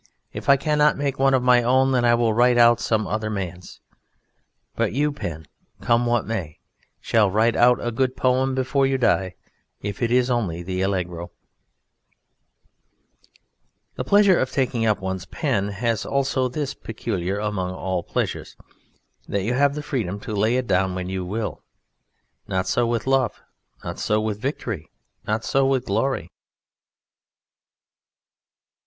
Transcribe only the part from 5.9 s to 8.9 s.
what may, shall write out a good poem before